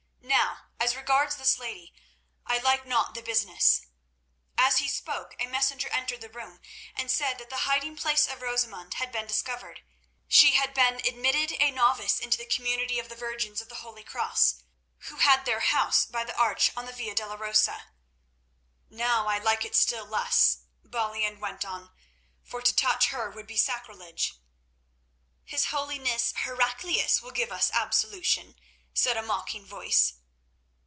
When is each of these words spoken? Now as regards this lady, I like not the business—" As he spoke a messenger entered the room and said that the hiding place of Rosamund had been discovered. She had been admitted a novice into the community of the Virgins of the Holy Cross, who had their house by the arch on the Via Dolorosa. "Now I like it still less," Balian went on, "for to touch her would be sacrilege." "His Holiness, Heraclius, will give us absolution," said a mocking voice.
Now 0.83 0.87
as 0.87 0.95
regards 0.95 1.35
this 1.35 1.59
lady, 1.59 1.93
I 2.47 2.57
like 2.57 2.85
not 2.87 3.13
the 3.13 3.21
business—" 3.21 3.85
As 4.57 4.77
he 4.77 4.87
spoke 4.87 5.35
a 5.39 5.45
messenger 5.45 5.87
entered 5.89 6.21
the 6.21 6.29
room 6.29 6.59
and 6.95 7.11
said 7.11 7.37
that 7.37 7.49
the 7.51 7.63
hiding 7.69 7.95
place 7.97 8.27
of 8.27 8.41
Rosamund 8.41 8.95
had 8.95 9.11
been 9.11 9.27
discovered. 9.27 9.83
She 10.27 10.51
had 10.53 10.73
been 10.73 10.95
admitted 11.05 11.55
a 11.61 11.69
novice 11.69 12.19
into 12.19 12.37
the 12.39 12.45
community 12.47 12.97
of 12.97 13.07
the 13.09 13.15
Virgins 13.15 13.61
of 13.61 13.69
the 13.69 13.75
Holy 13.85 14.03
Cross, 14.03 14.63
who 15.09 15.17
had 15.17 15.45
their 15.45 15.59
house 15.59 16.05
by 16.05 16.23
the 16.23 16.35
arch 16.35 16.71
on 16.75 16.85
the 16.85 16.93
Via 16.93 17.13
Dolorosa. 17.13 17.89
"Now 18.89 19.27
I 19.27 19.37
like 19.37 19.63
it 19.63 19.75
still 19.75 20.05
less," 20.05 20.61
Balian 20.83 21.39
went 21.39 21.63
on, 21.63 21.91
"for 22.43 22.61
to 22.63 22.75
touch 22.75 23.07
her 23.07 23.29
would 23.29 23.45
be 23.47 23.57
sacrilege." 23.57 24.33
"His 25.43 25.65
Holiness, 25.65 26.31
Heraclius, 26.37 27.21
will 27.21 27.31
give 27.31 27.51
us 27.51 27.69
absolution," 27.73 28.55
said 28.93 29.17
a 29.17 29.21
mocking 29.21 29.65
voice. 29.65 30.13